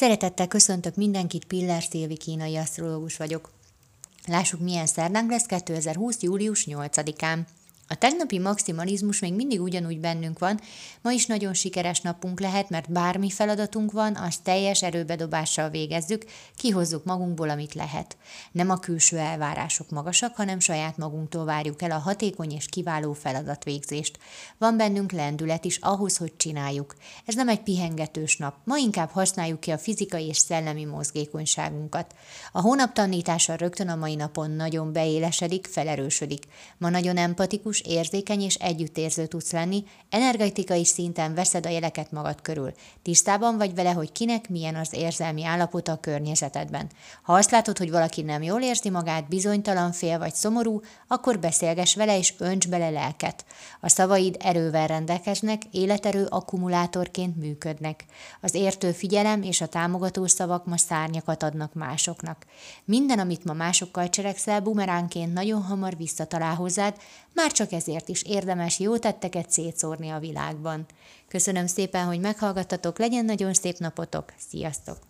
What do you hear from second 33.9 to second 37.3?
mai napon nagyon beélesedik, felerősödik. Ma nagyon